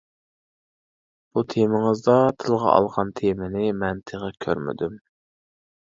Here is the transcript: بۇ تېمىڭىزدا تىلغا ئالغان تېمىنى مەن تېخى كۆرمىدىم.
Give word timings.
بۇ 1.35 1.43
تېمىڭىزدا 1.51 2.15
تىلغا 2.45 2.73
ئالغان 2.77 3.13
تېمىنى 3.21 3.67
مەن 3.83 4.03
تېخى 4.13 4.35
كۆرمىدىم. 4.47 5.01